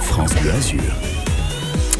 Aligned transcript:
France 0.00 0.34
Bleu 0.34 0.50
Azur. 0.50 0.82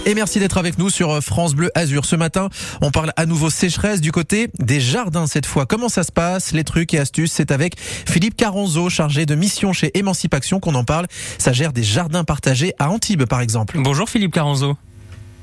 Et 0.07 0.15
merci 0.17 0.41
d'être 0.41 0.59
avec 0.59 0.77
nous 0.77 0.91
sur 0.91 1.23
France 1.23 1.55
Bleu 1.55 1.71
Azur. 1.77 2.05
Ce 2.05 2.17
matin, 2.17 2.49
on 2.83 2.91
parle 2.91 3.13
à 3.17 3.27
nouveau 3.27 3.49
sécheresse 3.49 4.01
du 4.01 4.11
côté 4.11 4.49
des 4.59 4.81
jardins 4.81 5.29
cette 5.29 5.47
fois. 5.47 5.65
Comment 5.65 5.89
ça 5.89 6.03
se 6.03 6.11
passe? 6.11 6.51
Les 6.51 6.65
trucs 6.65 6.93
et 6.95 6.99
astuces, 6.99 7.31
c'est 7.31 7.53
avec 7.53 7.79
Philippe 7.79 8.35
Caronzo, 8.37 8.89
chargé 8.91 9.25
de 9.25 9.37
mission 9.37 9.73
chez 9.73 9.97
Émancipation 9.97 10.59
qu'on 10.59 10.75
en 10.75 10.83
parle. 10.83 11.07
Ça 11.39 11.53
gère 11.53 11.73
des 11.73 11.85
jardins 11.85 12.25
partagés 12.25 12.73
à 12.81 12.91
Antibes 12.91 13.25
par 13.25 13.41
exemple. 13.41 13.79
Bonjour 13.79 14.09
Philippe 14.09 14.33
Caronzo. 14.33 14.77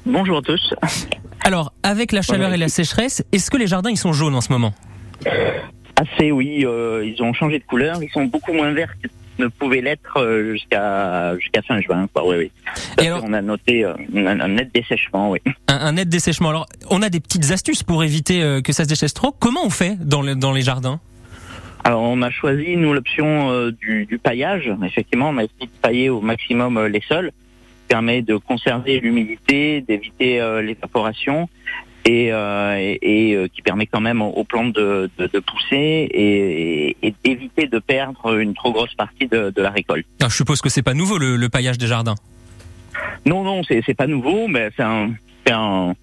Bonjour 0.05 0.39
à 0.39 0.41
tous. 0.41 0.73
Alors, 1.45 1.71
avec 1.81 2.11
la 2.11 2.21
chaleur 2.21 2.51
et 2.51 2.57
la 2.57 2.67
sécheresse, 2.67 3.23
est-ce 3.31 3.49
que 3.49 3.55
les 3.55 3.67
jardins 3.67 3.89
ils 3.89 3.95
sont 3.95 4.11
jaunes 4.11 4.35
en 4.35 4.41
ce 4.41 4.51
moment? 4.51 4.73
Assez, 5.95 6.33
oui. 6.33 6.65
euh, 6.65 7.05
ils 7.05 7.23
ont 7.23 7.31
changé 7.33 7.59
de 7.59 7.63
couleur. 7.63 8.03
Ils 8.03 8.11
sont 8.11 8.25
beaucoup 8.25 8.51
moins 8.51 8.73
verts 8.73 8.93
ne 9.41 9.47
pouvaient 9.47 9.81
l'être 9.81 10.17
euh, 10.17 10.53
jusqu'à 10.53 11.37
jusqu'à 11.37 11.61
fin 11.61 11.79
juin. 11.81 12.07
Quoi. 12.13 12.27
Oui, 12.27 12.35
oui. 12.37 12.51
Et 13.01 13.07
alors- 13.07 13.23
on 13.25 13.33
a 13.33 13.41
noté 13.41 13.83
euh, 13.83 13.93
un, 14.15 14.47
net 14.47 14.69
dessèchement. 14.73 15.31
Oui. 15.31 15.39
un, 15.67 15.75
un 15.87 15.91
net 15.93 16.07
dessèchement. 16.07 16.49
Alors, 16.49 16.67
on 16.89 17.01
a 17.01 17.09
des 17.09 17.19
petites 17.19 17.51
astuces 17.51 17.83
pour 17.83 18.03
éviter 18.03 18.41
euh, 18.41 18.61
que 18.61 18.71
ça 18.73 18.83
se 18.85 18.89
déchèche 18.89 19.13
trop. 19.13 19.31
Comment 19.31 19.65
on 19.65 19.69
fait 19.69 19.95
dans, 19.99 20.21
le- 20.21 20.35
dans 20.35 20.53
les 20.53 20.61
jardins? 20.61 20.99
Alors, 21.83 22.01
on 22.03 22.21
a 22.21 22.29
choisi 22.29 22.77
nous 22.77 22.93
l'option 22.93 23.69
du, 23.71 24.05
du 24.05 24.17
paillage. 24.19 24.71
Effectivement, 24.85 25.29
on 25.29 25.37
a 25.37 25.43
essayé 25.45 25.65
de 25.65 25.81
pailler 25.81 26.09
au 26.09 26.21
maximum 26.21 26.85
les 26.85 27.01
sols, 27.01 27.31
permet 27.87 28.21
de 28.21 28.35
conserver 28.37 28.99
l'humidité, 28.99 29.81
d'éviter 29.81 30.39
euh, 30.39 30.61
l'évaporation. 30.61 31.49
Et, 32.05 32.33
euh, 32.33 32.77
et, 32.79 33.29
et, 33.29 33.35
euh, 33.35 33.47
qui 33.47 33.61
permet 33.61 33.85
quand 33.85 34.01
même 34.01 34.23
aux, 34.23 34.43
plantes 34.43 34.73
de, 34.73 35.07
de, 35.19 35.27
de 35.27 35.39
pousser 35.39 35.75
et, 36.11 36.97
et- 37.03 37.13
d'éviter 37.23 37.67
de 37.67 37.77
perdre 37.77 38.39
une 38.39 38.55
trop 38.55 38.71
grosse 38.71 38.95
partie 38.95 39.27
de, 39.27 39.51
de 39.51 39.61
la 39.61 39.69
récolte. 39.69 40.07
Ah, 40.19 40.27
Je 40.27 40.35
suppose 40.35 40.61
que 40.61 40.69
c'est 40.69 40.81
pas 40.81 40.95
nouveau 40.95 41.19
le, 41.19 41.35
le 41.35 41.49
paillage 41.49 41.77
des 41.77 41.85
jardins. 41.85 42.15
Non, 43.25 43.43
non, 43.43 43.61
c'est 43.63 43.93
pas 43.93 44.07
nouveau, 44.07 44.47
mais 44.47 44.69
c'est 44.75 44.81
un, 44.83 45.11
c'est 45.45 45.53
un, 45.53 45.93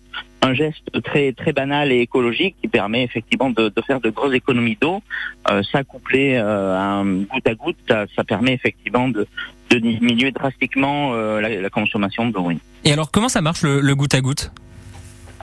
un 0.42 0.54
geste 0.54 1.02
très 1.02 1.32
très 1.32 1.52
banal 1.52 1.90
et 1.90 1.98
écologique 1.98 2.54
qui 2.62 2.68
permet 2.68 3.02
effectivement 3.02 3.50
de, 3.50 3.72
faire 3.84 4.00
de 4.00 4.10
grosses 4.10 4.34
économies 4.34 4.78
d'eau. 4.80 5.02
Euh, 5.50 5.62
ça 5.72 5.82
couplé 5.82 6.34
euh, 6.36 6.76
à 6.76 6.82
un 7.00 7.22
goutte 7.22 7.46
à 7.46 7.54
goutte, 7.56 7.76
ça, 7.88 8.06
ça 8.14 8.22
permet 8.22 8.52
effectivement 8.54 9.08
de, 9.08 9.26
diminuer 9.70 10.30
drastiquement 10.30 11.12
la, 11.14 11.48
la 11.60 11.70
consommation 11.70 12.28
d'eau. 12.28 12.42
oui. 12.46 12.58
Et 12.84 12.92
alors, 12.92 13.10
comment 13.10 13.28
ça 13.28 13.40
marche 13.40 13.62
le, 13.62 13.80
le 13.80 13.94
goutte 13.96 14.14
à 14.14 14.20
goutte? 14.20 14.50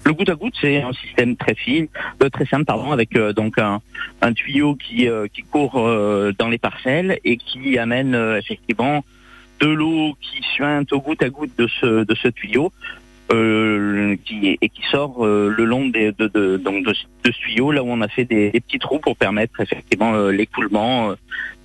Le 0.05 0.13
goutte 0.13 0.29
à 0.29 0.35
goutte, 0.35 0.53
c'est 0.61 0.81
un 0.81 0.93
système 0.93 1.35
très 1.35 1.55
fine, 1.55 1.87
euh, 2.21 2.29
très 2.29 2.45
simple, 2.45 2.65
pardon, 2.65 2.91
avec 2.91 3.15
euh, 3.15 3.33
donc 3.33 3.55
un, 3.57 3.81
tuyau 4.33 4.75
qui, 4.75 5.07
euh, 5.07 5.27
qui 5.33 5.41
court 5.41 5.79
euh, 5.79 6.31
dans 6.37 6.47
les 6.47 6.59
parcelles 6.59 7.19
et 7.25 7.37
qui 7.37 7.79
amène 7.79 8.13
effectivement 8.37 9.03
de 9.59 9.67
l'eau 9.67 10.15
qui 10.21 10.43
suinte 10.55 10.93
au 10.93 11.01
goutte 11.01 11.23
à 11.23 11.29
goutte 11.29 11.57
de 11.57 11.67
ce, 11.67 12.03
de 12.03 12.15
ce 12.15 12.27
tuyau. 12.27 12.71
qui, 13.27 14.57
et 14.61 14.69
qui 14.69 14.83
sort 14.91 15.25
le 15.25 15.65
long 15.65 15.87
des, 15.87 16.11
de, 16.11 16.27
de, 16.27 16.57
donc 16.57 16.85
de, 16.85 16.93
là 17.73 17.83
où 17.83 17.87
on 17.89 18.01
a 18.01 18.07
fait 18.07 18.25
des, 18.25 18.51
des 18.51 18.59
petits 18.59 18.77
trous 18.77 18.99
pour 18.99 19.17
permettre 19.17 19.59
effectivement 19.59 20.27
l'écoulement 20.27 21.15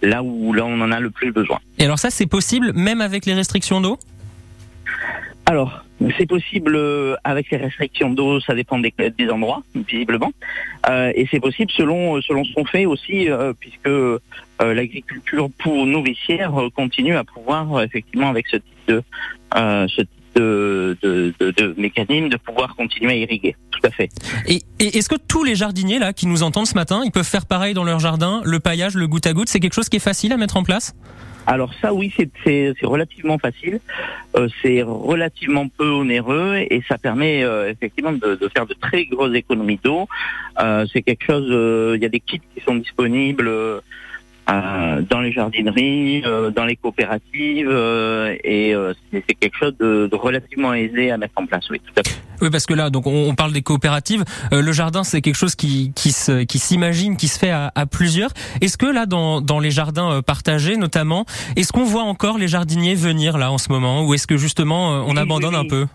là 0.01 0.23
où 0.23 0.55
là 0.55 0.65
on 0.65 0.81
en 0.81 0.91
a 0.91 1.01
le 1.01 1.11
plus 1.11 1.33
besoin. 1.33 1.59
Et 1.79 1.85
alors 1.85 1.99
ça, 1.99 2.09
c'est 2.09 2.27
possible 2.27 2.73
même 2.73 3.03
avec 3.03 3.27
les 3.27 3.35
restrictions 3.35 3.83
d'eau? 3.83 3.99
Alors, 5.51 5.84
c'est 6.17 6.29
possible 6.29 6.77
euh, 6.77 7.17
avec 7.25 7.51
les 7.51 7.56
restrictions 7.56 8.11
d'eau, 8.11 8.39
ça 8.39 8.55
dépend 8.55 8.79
des, 8.79 8.93
endroits, 9.33 9.65
visiblement. 9.75 10.31
Euh, 10.89 11.11
et 11.17 11.27
c'est 11.29 11.41
possible 11.41 11.73
selon 11.73 12.17
euh, 12.17 12.20
selon 12.23 12.45
ce 12.45 12.55
qu'on 12.55 12.65
fait 12.65 12.87
aussi, 12.87 13.27
puisque 13.59 13.91
l'agriculture 14.61 15.51
pour 15.59 15.87
nourricière 15.87 16.53
continue 16.77 17.17
à 17.17 17.25
pouvoir 17.25 17.83
effectivement 17.83 18.28
avec 18.28 18.47
ce 18.47 18.59
type 18.59 18.87
de 18.87 19.03
ce 19.53 20.03
type 20.03 20.09
de, 20.37 20.97
de, 21.03 21.34
de, 21.41 21.75
mécanisme 21.77 22.28
de 22.28 22.37
pouvoir 22.37 22.77
continuer 22.77 23.11
à 23.11 23.17
irriguer. 23.17 23.56
Tout 23.73 23.81
à 23.83 23.91
fait. 23.91 24.09
Et, 24.47 24.62
et 24.78 24.98
est-ce 24.98 25.09
que 25.09 25.17
tous 25.17 25.43
les 25.43 25.56
jardiniers 25.56 25.98
là 25.98 26.12
qui 26.12 26.28
nous 26.28 26.45
entendent 26.45 26.69
ce 26.69 26.77
matin, 26.77 27.03
ils 27.05 27.11
peuvent 27.11 27.28
faire 27.28 27.47
pareil 27.47 27.75
dans 27.75 27.82
leur 27.82 27.99
jardin 27.99 28.41
Le 28.44 28.61
paillage, 28.61 28.94
le 28.94 29.09
goutte 29.09 29.27
à 29.27 29.32
goutte, 29.32 29.49
c'est 29.49 29.59
quelque 29.59 29.75
chose 29.75 29.88
qui 29.88 29.97
est 29.97 29.99
facile 29.99 30.32
à 30.32 30.37
mettre 30.37 30.56
en 30.56 30.62
place? 30.62 30.94
Alors 31.47 31.73
ça, 31.81 31.93
oui, 31.93 32.12
c'est 32.45 32.73
relativement 32.83 33.39
facile, 33.39 33.81
Euh, 34.37 34.49
c'est 34.62 34.83
relativement 34.83 35.67
peu 35.67 35.91
onéreux 35.91 36.55
et 36.71 36.83
ça 36.89 36.99
permet 36.99 37.43
euh, 37.43 37.69
effectivement 37.69 38.12
de, 38.12 38.37
de 38.37 38.49
faire 38.49 38.65
de 38.65 38.75
très 38.75 39.06
grosses 39.06 39.34
économies 39.34 39.81
d'eau. 39.83 40.06
Euh, 40.61 40.87
c'est 40.93 41.03
quelque 41.03 41.25
chose, 41.25 41.49
euh, 41.50 41.95
il 41.97 42.03
y 42.03 42.06
a 42.06 42.09
des 42.09 42.21
kits 42.21 42.41
qui 42.55 42.61
sont 42.61 42.77
disponibles 42.77 43.49
euh, 43.49 43.81
dans 45.09 45.21
les 45.21 45.33
jardineries, 45.33 46.22
euh, 46.25 46.50
dans 46.50 46.65
les 46.65 46.77
coopératives 46.77 47.69
euh, 47.69 48.34
et 48.44 48.75
euh, 48.75 48.93
c'est 49.12 49.34
quelque 49.34 49.56
chose 49.56 49.75
de, 49.78 50.09
de 50.11 50.16
relativement 50.16 50.75
aisé 50.75 51.11
à 51.11 51.16
mettre 51.16 51.34
en 51.37 51.47
place. 51.47 51.65
Oui, 51.71 51.81
tout 51.81 51.93
à 52.00 52.09
fait. 52.09 52.16
Oui, 52.43 52.49
parce 52.50 52.66
que 52.66 52.75
là, 52.75 52.91
donc 52.91 53.06
on, 53.06 53.28
on 53.28 53.34
parle 53.34 53.53
des 53.53 53.62
coopératives. 53.62 54.25
Euh, 54.53 54.62
le 54.62 54.72
jardin, 54.72 55.05
c'est 55.05 55.21
quelque 55.21 55.37
chose 55.37 55.55
qui 55.55 55.93
qui 55.94 56.12
se 56.12 56.43
qui 56.44 56.59
s'imagine, 56.59 57.16
qui 57.16 57.28
se 57.28 57.38
fait 57.38 57.50
à, 57.50 57.71
à 57.75 57.87
plusieurs. 57.87 58.31
Est-ce 58.61 58.77
que 58.78 58.87
là, 58.87 59.06
dans 59.06 59.41
dans 59.41 59.61
les 59.61 59.71
jardins 59.71 60.22
partagés, 60.22 60.77
notamment, 60.77 61.27
est-ce 61.56 61.72
qu'on 61.72 61.84
voit 61.84 62.03
encore 62.05 62.38
les 62.38 62.49
jardiniers 62.49 62.94
venir 62.94 63.38
là 63.38 63.53
en 63.53 63.59
ce 63.59 63.71
moment, 63.71 64.05
ou 64.06 64.15
est-ce 64.15 64.27
que 64.27 64.37
justement 64.37 65.05
on 65.06 65.12
Oui, 65.12 65.19
abandonne 65.19 65.55
oui, 65.55 65.61
un 65.61 65.69
peu? 65.69 65.87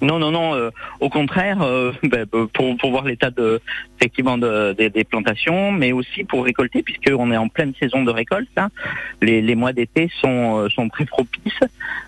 Non, 0.00 0.18
non, 0.18 0.30
non. 0.30 0.54
euh, 0.54 0.70
au 1.00 1.08
contraire, 1.08 1.60
euh, 1.62 1.92
ben, 2.04 2.24
euh, 2.34 2.46
pour, 2.52 2.90
voir 2.90 3.04
l'état 3.04 3.30
de 3.30 3.60
effectivement 3.98 4.38
de- 4.38 4.72
des- 4.74 5.04
plantations, 5.04 5.72
mais 5.72 5.92
aussi 5.92 6.24
pour 6.24 6.44
récolter, 6.44 6.82
puisque 6.82 7.10
on 7.16 7.32
est 7.32 7.36
en 7.36 7.48
pleine 7.48 7.72
saison 7.80 8.04
de 8.04 8.10
récolte. 8.10 8.48
Là. 8.56 8.68
Les, 9.22 9.54
mois 9.54 9.72
d'été 9.72 10.08
sont 10.20 10.58
euh, 10.58 10.68
sont 10.68 10.88
très 10.88 11.04
propices. 11.04 11.60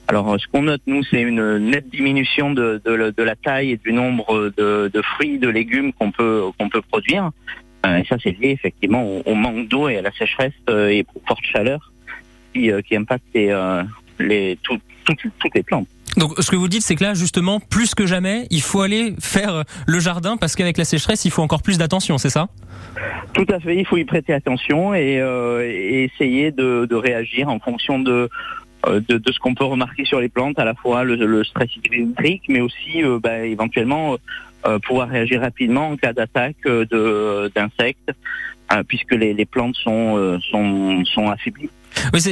Alors, 0.06 0.38
ce 0.38 0.46
qu'on 0.48 0.62
note 0.62 0.82
nous, 0.86 1.02
c'est 1.04 1.20
une 1.22 1.58
nette 1.58 1.88
diminution 1.90 2.52
de, 2.52 2.80
de, 2.84 3.22
la 3.22 3.34
taille 3.36 3.72
et 3.72 3.76
du 3.76 3.92
nombre 3.92 4.52
de, 4.56 4.90
fruits, 5.02 5.38
de 5.38 5.48
légumes 5.48 5.92
qu'on 5.92 6.10
peut 6.12 6.44
qu'on 6.58 6.68
peut 6.68 6.82
produire. 6.82 7.30
Et 7.86 8.04
ça, 8.04 8.16
c'est 8.22 8.38
lié 8.38 8.50
effectivement 8.50 9.02
au, 9.24 9.34
manque 9.34 9.66
d'eau 9.68 9.88
et 9.88 9.96
à 9.96 10.02
la 10.02 10.12
sécheresse 10.12 10.52
et 10.68 11.04
aux 11.14 11.22
fortes 11.26 11.44
chaleurs 11.44 11.90
qui, 12.52 12.70
qui 12.86 12.94
impactent 12.96 13.24
les, 13.34 13.52
les 14.18 14.58
tout- 14.62 14.78
tout- 15.06 15.14
toutes 15.38 15.54
les 15.54 15.62
plantes. 15.62 15.88
Donc, 16.16 16.32
ce 16.38 16.50
que 16.50 16.56
vous 16.56 16.68
dites, 16.68 16.82
c'est 16.82 16.96
que 16.96 17.04
là, 17.04 17.14
justement, 17.14 17.60
plus 17.60 17.94
que 17.94 18.06
jamais, 18.06 18.46
il 18.50 18.62
faut 18.62 18.80
aller 18.80 19.14
faire 19.20 19.64
le 19.86 20.00
jardin 20.00 20.36
parce 20.36 20.56
qu'avec 20.56 20.76
la 20.76 20.84
sécheresse, 20.84 21.24
il 21.24 21.30
faut 21.30 21.42
encore 21.42 21.62
plus 21.62 21.78
d'attention, 21.78 22.18
c'est 22.18 22.30
ça? 22.30 22.48
Tout 23.32 23.46
à 23.48 23.60
fait, 23.60 23.76
il 23.76 23.86
faut 23.86 23.96
y 23.96 24.04
prêter 24.04 24.32
attention 24.32 24.94
et, 24.94 25.20
euh, 25.20 25.62
essayer 25.62 26.50
de, 26.50 26.94
réagir 26.94 27.48
en 27.48 27.60
fonction 27.60 27.98
de, 27.98 28.28
euh, 28.86 29.00
de, 29.08 29.32
ce 29.32 29.38
qu'on 29.38 29.54
peut 29.54 29.64
remarquer 29.64 30.04
sur 30.04 30.20
les 30.20 30.28
plantes, 30.28 30.58
à 30.58 30.64
la 30.64 30.74
fois 30.74 31.04
le, 31.04 31.14
le 31.14 31.44
stress 31.44 31.70
hydrique, 31.76 32.42
mais 32.48 32.60
aussi 32.60 33.02
euh, 33.02 33.18
bah, 33.22 33.38
éventuellement 33.40 34.16
pouvoir 34.82 35.08
réagir 35.08 35.40
rapidement 35.40 35.88
en 35.88 35.96
cas 35.96 36.12
d'attaque 36.12 36.68
d'insectes, 37.54 38.10
puisque 38.88 39.14
les, 39.14 39.32
les 39.32 39.46
plantes 39.46 39.74
sont, 39.76 40.38
sont, 40.50 41.02
sont 41.06 41.30
affaiblies. 41.30 41.70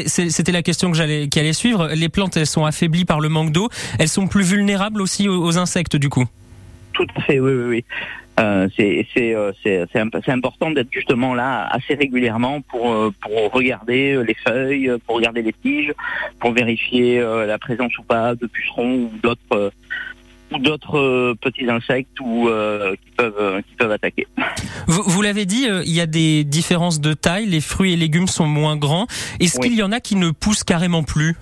C'était 0.07 0.53
la 0.53 0.63
question 0.63 0.91
que 0.91 0.97
j'allais 0.97 1.29
qui 1.29 1.39
allait 1.39 1.53
suivre. 1.53 1.89
Les 1.95 2.09
plantes, 2.09 2.37
elles 2.37 2.47
sont 2.47 2.65
affaiblies 2.65 3.05
par 3.05 3.21
le 3.21 3.29
manque 3.29 3.53
d'eau. 3.53 3.69
Elles 3.99 4.09
sont 4.09 4.27
plus 4.27 4.45
vulnérables 4.45 5.01
aussi 5.01 5.29
aux, 5.29 5.59
insectes, 5.59 5.97
du 5.97 6.09
coup. 6.09 6.27
Tout 6.93 7.07
à 7.17 7.21
fait, 7.23 7.41
oui, 7.41 7.53
oui. 7.53 7.85
Euh, 8.41 8.69
euh, 8.79 9.03
c'est 9.65 9.85
c'est 9.91 9.99
imp- 9.99 10.17
c'est 10.25 10.31
important 10.31 10.71
d'être 10.71 10.93
justement 10.93 11.35
là 11.35 11.67
assez 11.73 11.95
régulièrement 11.95 12.61
pour 12.61 12.93
euh, 12.93 13.11
regarder 13.53 14.23
les 14.25 14.35
feuilles, 14.35 14.93
pour 15.07 15.17
regarder 15.17 15.43
les 15.43 15.53
tiges, 15.53 15.93
pour 16.39 16.53
vérifier 16.53 17.21
la 17.21 17.59
présence 17.59 17.97
ou 17.99 18.03
pas 18.03 18.37
de 18.37 18.47
pucerons 18.47 18.95
ou 18.95 19.11
d'autres 19.23 19.73
ou 20.53 20.59
d'autres 20.59 20.99
euh, 20.99 21.35
petits 21.41 21.69
insectes 21.69 22.19
ou 22.21 22.49
euh, 22.49 22.95
qui 22.97 23.11
peuvent 23.17 23.35
euh, 23.39 23.61
qui 23.61 23.75
peuvent 23.77 23.91
attaquer. 23.93 24.27
Vous, 24.87 25.03
vous 25.07 25.23
l'avez 25.23 25.45
dit, 25.45 25.69
euh, 25.69 25.83
il 25.85 25.93
y 25.93 26.01
a 26.01 26.07
des 26.07 26.45
différences 26.45 27.01
de 27.01 27.13
taille. 27.13 27.47
Les 27.47 27.61
fruits 27.61 27.93
et 27.93 27.97
légumes 27.97 28.29
sont 28.29 28.47
moins 28.47 28.77
grands. 28.77 29.07
Est-ce 29.41 29.59
Oui. 29.61 29.69
qu'il 29.69 29.79
y 29.79 29.83
en 29.83 29.93
a 29.93 30.01
qui 30.01 30.17
ne 30.17 30.31
poussent 30.31 30.65
carrément 30.65 31.03
plus? 31.03 31.37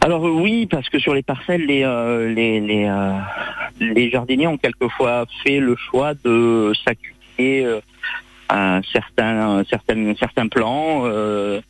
Alors 0.00 0.26
euh, 0.26 0.30
oui, 0.30 0.66
parce 0.66 0.88
que 0.88 0.98
sur 0.98 1.14
les 1.14 1.22
parcelles, 1.22 1.66
les 1.66 1.82
euh, 1.84 2.32
les 2.32 2.60
les, 2.60 2.84
euh, 2.86 3.12
les 3.80 4.10
jardiniers 4.10 4.46
ont 4.46 4.56
quelquefois 4.58 5.26
fait 5.44 5.58
le 5.60 5.76
choix 5.76 6.14
de 6.24 6.72
sacrifier 6.84 7.64
euh, 7.64 7.80
un 8.48 8.80
certain 8.92 9.62
certaines 9.68 10.16
certains 10.16 10.48
plants. 10.48 11.02
euh, 11.04 11.60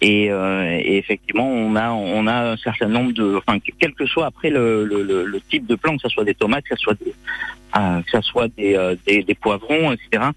et, 0.00 0.30
euh, 0.30 0.78
et 0.80 0.98
effectivement, 0.98 1.48
on 1.48 1.74
a 1.76 1.90
on 1.90 2.26
a 2.26 2.52
un 2.52 2.56
certain 2.56 2.88
nombre 2.88 3.12
de, 3.12 3.36
enfin, 3.36 3.58
quel 3.80 3.94
que 3.94 4.06
soit 4.06 4.26
après 4.26 4.50
le, 4.50 4.84
le, 4.84 5.02
le, 5.02 5.24
le 5.24 5.40
type 5.40 5.66
de 5.66 5.74
plant, 5.74 5.96
que 5.96 6.02
ce 6.02 6.08
soit 6.08 6.24
des 6.24 6.34
tomates, 6.34 6.64
que 6.64 6.76
ce 6.76 6.82
soit 6.82 6.98
des, 7.02 7.12
euh, 7.76 8.00
que 8.02 8.10
ça 8.10 8.22
soit 8.22 8.48
des, 8.56 8.76
euh, 8.76 8.94
des, 9.06 9.22
des 9.22 9.34
poivrons, 9.34 9.92
etc. 9.92 10.30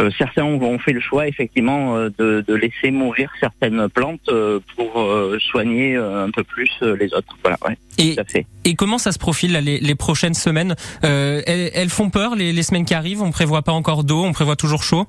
Euh, 0.00 0.10
certains 0.18 0.42
ont, 0.42 0.60
ont 0.60 0.78
fait 0.80 0.92
le 0.92 0.98
choix 1.00 1.28
effectivement 1.28 1.96
euh, 1.96 2.08
de, 2.18 2.44
de 2.46 2.54
laisser 2.54 2.90
mourir 2.90 3.30
certaines 3.38 3.88
plantes 3.88 4.28
euh, 4.28 4.58
pour 4.74 5.00
euh, 5.00 5.38
soigner 5.40 5.94
un 5.96 6.30
peu 6.30 6.42
plus 6.42 6.70
les 6.82 7.14
autres. 7.14 7.36
Voilà, 7.42 7.56
ouais, 7.66 7.76
et, 7.98 8.16
tout 8.16 8.20
à 8.20 8.24
fait. 8.24 8.44
et 8.64 8.74
comment 8.74 8.98
ça 8.98 9.12
se 9.12 9.20
profile 9.20 9.52
là, 9.52 9.60
les, 9.60 9.78
les 9.78 9.94
prochaines 9.94 10.34
semaines? 10.34 10.74
Euh, 11.04 11.42
elles, 11.46 11.70
elles 11.74 11.90
font 11.90 12.10
peur 12.10 12.34
les, 12.34 12.52
les 12.52 12.62
semaines 12.64 12.84
qui 12.84 12.94
arrivent? 12.94 13.22
On 13.22 13.30
prévoit 13.30 13.62
pas 13.62 13.70
encore 13.72 14.02
d'eau, 14.02 14.24
on 14.24 14.32
prévoit 14.32 14.56
toujours 14.56 14.82
chaud? 14.82 15.06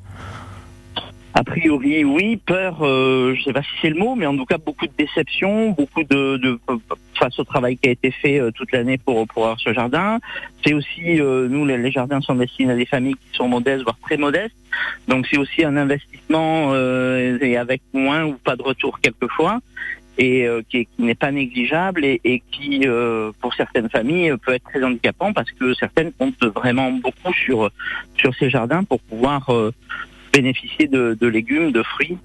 A 1.37 1.43
priori, 1.43 2.05
oui. 2.05 2.37
Peur, 2.37 2.77
euh, 2.81 3.33
je 3.33 3.39
ne 3.39 3.43
sais 3.43 3.53
pas 3.53 3.61
si 3.61 3.69
c'est 3.81 3.89
le 3.89 3.99
mot, 3.99 4.15
mais 4.15 4.25
en 4.25 4.37
tout 4.37 4.45
cas 4.45 4.57
beaucoup 4.57 4.87
de 4.87 4.93
déception, 4.97 5.71
beaucoup 5.71 6.03
de, 6.05 6.37
de 6.37 6.57
face 7.19 7.37
au 7.39 7.43
travail 7.43 7.75
qui 7.75 7.89
a 7.89 7.91
été 7.91 8.09
fait 8.09 8.39
euh, 8.39 8.51
toute 8.51 8.71
l'année 8.71 8.97
pour 8.97 9.27
pour 9.27 9.43
avoir 9.43 9.59
ce 9.59 9.73
jardin. 9.73 10.19
C'est 10.65 10.73
aussi 10.73 11.19
euh, 11.19 11.49
nous 11.49 11.65
les, 11.65 11.91
jardins 11.91 12.21
sont 12.21 12.35
destinés 12.35 12.71
à 12.71 12.75
des 12.77 12.85
familles 12.85 13.15
qui 13.15 13.37
sont 13.37 13.49
modestes, 13.49 13.83
voire 13.83 13.99
très 13.99 14.15
modestes. 14.15 14.55
Donc 15.09 15.27
c'est 15.29 15.37
aussi 15.37 15.65
un 15.65 15.75
investissement 15.75 16.73
et 16.73 17.57
avec 17.57 17.81
moins 17.93 18.23
ou 18.23 18.35
pas 18.35 18.55
de 18.55 18.63
retour 18.63 18.99
quelquefois 19.01 19.59
et 20.17 20.47
qui, 20.69 20.85
qui 20.85 21.01
n'est 21.01 21.15
pas 21.15 21.31
négligeable 21.31 22.05
et, 22.05 22.21
et 22.23 22.41
qui, 22.51 22.85
pour 23.41 23.53
certaines 23.53 23.89
familles, 23.89 24.33
peut 24.45 24.53
être 24.53 24.63
très 24.69 24.83
handicapant 24.83 25.33
parce 25.33 25.51
que 25.51 25.73
certaines 25.73 26.11
comptent 26.13 26.43
vraiment 26.43 26.91
beaucoup 26.91 27.33
sur 27.33 27.69
sur 28.17 28.33
ces 28.35 28.49
jardins 28.49 28.83
pour 28.83 28.99
pouvoir 29.01 29.49
bénéficier 30.35 30.87
de, 30.87 31.27
légumes, 31.27 31.71
de 31.71 31.83
fruits. 31.83 32.17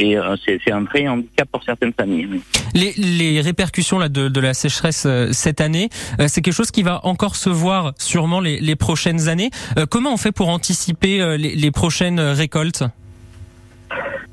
Et 0.00 0.16
euh, 0.16 0.36
c'est 0.44 0.70
un 0.70 0.82
vrai 0.82 1.08
handicap 1.08 1.48
pour 1.50 1.64
certaines 1.64 1.92
familles. 1.92 2.40
Les, 2.74 3.40
répercussions 3.40 3.98
là, 3.98 4.08
de, 4.08 4.40
la 4.40 4.54
sécheresse 4.54 5.04
euh, 5.06 5.32
cette 5.32 5.60
année, 5.60 5.88
euh, 6.20 6.26
c'est 6.28 6.40
quelque 6.40 6.54
chose 6.54 6.70
qui 6.70 6.84
va 6.84 7.00
encore 7.04 7.34
se 7.34 7.50
voir 7.50 7.94
sûrement 7.98 8.40
les, 8.40 8.76
prochaines 8.76 9.28
années. 9.28 9.50
comment 9.90 10.12
on 10.12 10.16
fait 10.16 10.30
pour 10.30 10.50
anticiper 10.50 11.36
les 11.36 11.70
prochaines 11.72 12.20
récoltes? 12.20 12.84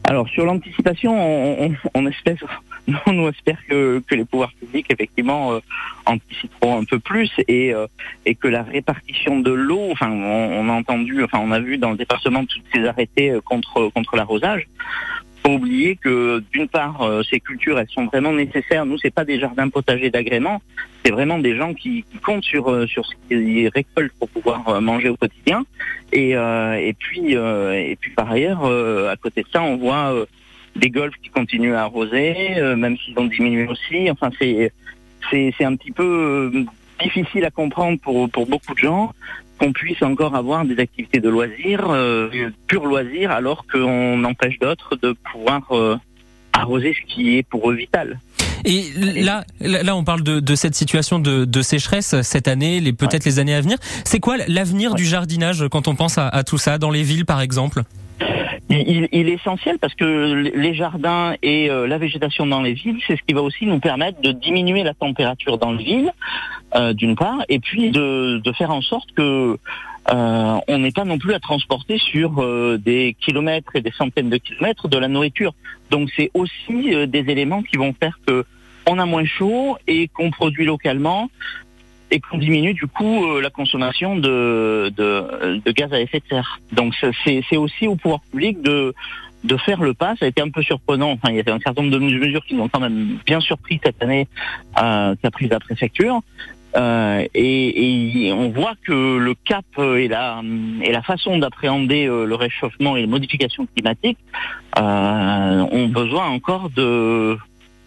Alors 0.04 0.30
sur 0.30 0.46
l'anticipation, 0.46 1.14
on, 1.18 1.74
on, 1.96 2.06
espère, 2.06 2.36
on 3.08 3.30
espère 3.30 3.58
que, 3.68 4.02
que, 4.08 4.16
les 4.16 4.26
pouvoirs 4.26 4.54
publics 4.60 4.88
effectivement 4.90 5.54
euh, 5.54 5.60
anticiperont 6.06 6.82
un 6.82 6.84
peu 6.84 7.00
plus 7.00 7.32
et, 7.48 7.74
euh, 7.74 7.88
et 8.26 8.36
que 8.36 8.48
la 8.48 8.64
répartition 8.64 9.40
de 9.40 9.52
l'eau, 9.52 9.90
enfin 9.92 10.12
on, 10.12 10.70
a 10.70 10.74
entendu, 10.74 11.24
enfin 11.24 11.40
on 11.40 11.52
a 11.52 11.60
vu 11.60 11.78
dans 11.78 11.92
le 11.92 11.98
département 11.98 12.46
toutes 12.46 12.64
ces 12.74 12.86
arrêtés 12.86 13.32
euh, 13.32 13.42
contre 13.42 13.90
contre 13.94 14.16
l'arrosage 14.16 14.68
faut 15.46 15.54
oublier 15.54 15.96
que 15.96 16.44
d'une 16.52 16.68
part, 16.68 17.02
euh, 17.02 17.22
ces 17.30 17.40
cultures, 17.40 17.78
elles 17.78 17.90
sont 17.90 18.06
vraiment 18.06 18.34
nécessaires. 18.34 18.86
Nous, 18.86 18.98
c'est 18.98 19.14
pas 19.14 19.26
des 19.26 19.40
jardins 19.40 19.70
potagers 19.70 20.10
d'agrément, 20.10 20.62
c'est 21.04 21.12
vraiment 21.12 21.38
des 21.38 21.56
gens 21.56 21.74
qui, 21.74 22.04
comptent 22.24 22.44
sur 22.44 22.72
euh, 22.72 22.88
sur 22.88 23.06
ce 23.06 23.14
qu'ils 23.28 23.70
récoltent 23.70 24.14
pour 24.18 24.30
pouvoir 24.30 24.68
euh, 24.68 24.82
manger 24.82 25.10
au 25.10 25.16
quotidien. 25.16 25.64
Et 26.12 26.32
et 26.32 26.96
puis 26.98 27.34
et 27.34 27.98
puis 28.00 28.12
par 28.12 28.32
ailleurs, 28.32 28.64
à 28.64 29.18
côté 29.18 29.42
de 29.42 29.48
ça, 29.52 29.62
on 29.62 29.76
voit 29.76 30.14
des 30.76 30.90
golfs 30.90 31.16
qui 31.22 31.30
continuent 31.30 31.76
à 31.76 31.84
arroser, 31.84 32.56
même 32.76 32.98
s'ils 32.98 33.18
ont 33.18 33.26
diminué 33.26 33.68
aussi. 33.68 34.10
Enfin, 34.10 34.30
c'est 34.40 34.72
c'est 35.30 35.54
c'est 35.58 35.66
un 35.66 35.76
petit 35.76 35.92
peu 35.92 36.66
difficile 37.02 37.46
à 37.46 37.52
comprendre 37.52 38.00
pour 38.00 38.30
pour 38.30 38.46
beaucoup 38.46 38.74
de 38.74 38.80
gens 38.80 39.14
qu'on 39.60 39.72
puisse 39.72 40.02
encore 40.02 40.36
avoir 40.36 40.66
des 40.66 40.80
activités 40.80 41.20
de 41.20 41.30
loisirs, 41.30 41.90
euh, 41.90 42.30
pur 42.68 42.86
loisir, 42.86 43.32
alors 43.32 43.66
qu'on 43.72 44.24
empêche 44.24 44.60
d'autres 44.60 44.96
de 45.02 45.16
pouvoir 45.32 45.62
euh, 45.72 45.98
arroser 46.54 46.94
ce 46.94 47.14
qui 47.14 47.38
est 47.38 47.44
pour 47.44 47.72
eux 47.72 47.76
vital. 47.76 48.20
Et 48.68 48.84
là, 49.22 49.46
là, 49.60 49.96
on 49.96 50.04
parle 50.04 50.24
de, 50.24 50.40
de 50.40 50.56
cette 50.56 50.74
situation 50.74 51.20
de, 51.20 51.46
de, 51.46 51.62
sécheresse 51.62 52.20
cette 52.24 52.48
année, 52.48 52.80
les 52.80 52.94
peut-être 52.94 53.24
les 53.24 53.38
années 53.38 53.54
à 53.54 53.62
venir. 53.62 53.78
C'est 54.06 54.20
quoi 54.20 54.38
l'avenir 54.48 54.96
du 54.96 55.06
jardinage 55.06 55.66
quand 55.70 55.88
on 55.88 55.96
pense 55.96 56.18
à, 56.18 56.28
à 56.28 56.44
tout 56.44 56.58
ça 56.58 56.80
dans 56.80 56.90
les 56.90 57.04
villes, 57.04 57.26
par 57.26 57.42
exemple? 57.42 57.84
Il, 58.70 59.08
il, 59.12 59.30
est 59.30 59.34
essentiel 59.34 59.78
parce 59.80 59.94
que 59.94 60.52
les 60.56 60.74
jardins 60.74 61.36
et 61.44 61.70
euh, 61.70 61.88
la 61.88 61.98
végétation 61.98 62.46
dans 62.46 62.62
les 62.62 62.74
villes, 62.74 63.00
c'est 63.06 63.16
ce 63.16 63.22
qui 63.22 63.34
va 63.34 63.42
aussi 63.42 63.66
nous 63.66 63.80
permettre 63.80 64.22
de 64.22 64.32
diminuer 64.32 64.84
la 64.84 64.94
température 64.94 65.58
dans 65.58 65.72
les 65.72 65.84
villes, 65.84 66.14
euh, 66.76 66.94
d'une 66.94 67.16
part, 67.16 67.44
et 67.48 67.60
puis 67.60 67.92
de, 67.92 68.42
de, 68.44 68.52
faire 68.54 68.72
en 68.72 68.82
sorte 68.82 69.12
que 69.16 69.58
euh, 70.12 70.58
on 70.68 70.78
n'ait 70.80 70.92
pas 70.92 71.06
non 71.06 71.18
plus 71.18 71.34
à 71.34 71.40
transporter 71.40 71.98
sur 72.00 72.42
euh, 72.42 72.78
des 72.78 73.16
kilomètres 73.20 73.76
et 73.76 73.82
des 73.82 73.92
centaines 73.92 74.30
de 74.30 74.38
kilomètres 74.38 74.88
de 74.88 74.98
la 74.98 75.08
nourriture. 75.08 75.54
Donc 75.92 76.10
c'est 76.16 76.32
aussi 76.34 77.08
des 77.08 77.26
éléments 77.30 77.62
qui 77.62 77.78
vont 77.78 77.94
faire 77.94 78.20
que 78.26 78.46
on 78.88 79.00
a 79.00 79.06
moins 79.06 79.26
chaud 79.26 79.78
et 79.88 80.08
qu'on 80.08 80.32
produit 80.32 80.66
localement 80.66 81.30
et 82.12 82.20
qu'on 82.20 82.38
diminue 82.38 82.74
du 82.74 82.88
coup 82.88 83.26
euh, 83.26 83.42
la 83.42 83.50
consommation 83.50 84.16
de, 84.16 84.92
de, 84.96 85.62
de, 85.66 85.72
gaz 85.72 85.92
à 85.94 86.00
effet 86.00 86.20
de 86.20 86.26
serre. 86.28 86.60
Donc 86.72 86.94
c'est 87.24 87.58
aussi 87.58 87.88
au 87.88 87.96
pouvoir 87.96 88.22
public 88.32 88.62
de 88.62 88.94
de 89.44 89.58
faire 89.58 89.82
le 89.82 89.94
pas. 89.94 90.16
Ça 90.20 90.26
a 90.26 90.28
été 90.28 90.42
un 90.42 90.50
peu 90.50 90.64
surprenant. 90.64 91.12
Enfin, 91.12 91.30
il 91.30 91.36
y 91.36 91.40
avait 91.40 91.52
un 91.52 91.60
certain 91.60 91.84
nombre 91.84 91.94
de 91.94 92.00
mesures 92.00 92.44
qui 92.46 92.56
nous 92.56 92.64
ont 92.64 92.68
quand 92.68 92.80
même 92.80 93.20
bien 93.28 93.40
surpris 93.40 93.80
cette 93.84 94.02
année 94.02 94.28
euh, 94.82 95.14
qu'a 95.22 95.30
prise 95.30 95.50
la 95.50 95.60
préfecture. 95.60 96.22
Euh, 96.76 97.26
et, 97.34 98.28
et, 98.28 98.34
on 98.34 98.50
voit 98.50 98.74
que 98.86 99.18
le 99.18 99.34
cap 99.46 99.66
et 99.78 100.08
la, 100.10 100.42
et 100.82 100.92
la 100.92 101.02
façon 101.02 101.38
d'appréhender 101.38 102.06
euh, 102.06 102.26
le 102.26 102.36
réchauffement 102.36 102.98
et 102.98 103.02
les 103.02 103.08
modifications 103.08 103.66
climatiques 103.66 104.18
euh, 104.78 105.66
ont 105.72 105.88
besoin 105.88 106.28
encore 106.28 106.70
de 106.72 107.38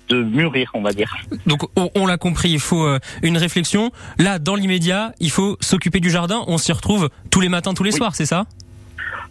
de 0.09 0.23
mûrir, 0.23 0.71
on 0.75 0.83
va 0.83 0.93
dire. 0.93 1.17
Donc 1.47 1.63
on, 1.95 2.07
l'a 2.07 2.17
compris, 2.17 2.51
il 2.51 2.61
faut 2.61 2.85
euh, 2.85 2.99
une 3.23 3.37
réflexion. 3.37 3.91
Là, 4.19 4.39
dans 4.39 4.55
l'immédiat, 4.55 5.13
il 5.21 5.31
faut 5.31 5.57
s'occuper 5.61 6.01
du 6.01 6.11
jardin. 6.11 6.45
On 6.47 6.59
s'y 6.59 6.73
retrouve 6.73 7.11
tous 7.31 7.41
les 7.41 7.49
matins, 7.49 7.75
tous 7.75 7.85
les 7.85 7.93
soirs, 7.93 8.15
c'est 8.15 8.27
ça? 8.27 8.47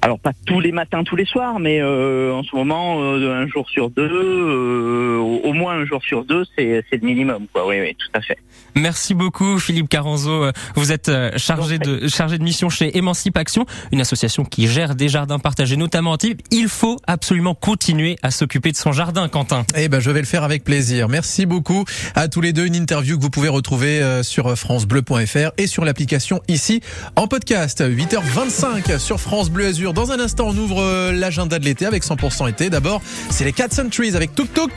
Alors 0.01 0.19
pas 0.19 0.31
tous 0.45 0.59
les 0.59 0.71
matins, 0.71 1.03
tous 1.03 1.15
les 1.15 1.25
soirs, 1.25 1.59
mais 1.59 1.79
euh, 1.81 2.31
en 2.33 2.43
ce 2.43 2.55
moment, 2.55 3.01
euh, 3.01 3.43
un 3.43 3.47
jour 3.47 3.69
sur 3.69 3.89
deux, 3.89 4.09
euh, 4.09 5.17
au 5.17 5.53
moins 5.53 5.73
un 5.73 5.85
jour 5.85 6.01
sur 6.03 6.23
deux, 6.23 6.45
c'est 6.55 6.83
le 6.91 6.99
minimum, 7.01 7.47
quoi. 7.51 7.67
Oui, 7.67 7.79
oui, 7.79 7.95
tout 7.95 8.09
à 8.13 8.21
fait. 8.21 8.37
Merci 8.75 9.15
beaucoup, 9.15 9.57
Philippe 9.57 9.89
Caranzo. 9.89 10.45
Vous 10.75 10.91
êtes 10.91 11.11
chargé 11.37 11.79
de 11.79 12.07
chargé 12.07 12.37
de 12.37 12.43
mission 12.43 12.69
chez 12.69 12.95
Émancipe 12.95 13.35
Action, 13.35 13.65
une 13.91 14.01
association 14.01 14.45
qui 14.45 14.67
gère 14.67 14.93
des 14.93 15.09
jardins 15.09 15.39
partagés, 15.39 15.77
notamment 15.77 16.11
en 16.11 16.17
type. 16.17 16.41
Il 16.51 16.67
faut 16.67 16.97
absolument 17.07 17.55
continuer 17.55 18.17
à 18.21 18.29
s'occuper 18.29 18.71
de 18.71 18.77
son 18.77 18.91
jardin, 18.91 19.29
Quentin. 19.29 19.65
Eh 19.75 19.89
ben, 19.89 19.99
je 19.99 20.11
vais 20.11 20.19
le 20.19 20.27
faire 20.27 20.43
avec 20.43 20.63
plaisir. 20.63 21.09
Merci 21.09 21.47
beaucoup 21.47 21.85
à 22.13 22.27
tous 22.27 22.41
les 22.41 22.53
deux. 22.53 22.67
Une 22.67 22.75
interview 22.75 23.17
que 23.17 23.23
vous 23.23 23.31
pouvez 23.31 23.49
retrouver 23.49 24.21
sur 24.21 24.55
francebleu.fr 24.55 25.51
et 25.57 25.65
sur 25.65 25.83
l'application 25.83 26.41
ici 26.47 26.81
en 27.15 27.27
podcast. 27.27 27.81
8h25 27.81 28.99
sur 28.99 29.19
France 29.19 29.49
Bleu 29.49 29.66
Dans 29.67 30.13
un 30.13 30.19
instant, 30.21 30.47
on 30.47 30.57
ouvre 30.57 30.81
euh, 30.81 31.11
l'agenda 31.11 31.59
de 31.59 31.65
l'été 31.65 31.85
avec 31.85 32.05
100% 32.05 32.49
été. 32.49 32.69
D'abord, 32.69 33.01
c'est 33.29 33.43
les 33.43 33.51
Cats 33.51 33.67
and 33.79 33.89
Trees 33.89 34.15
avec 34.15 34.33
Tuk 34.33 34.53
Tuk. 34.53 34.71